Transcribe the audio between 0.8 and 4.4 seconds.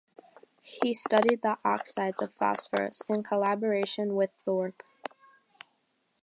studied the oxides of phosphorus in collaboration with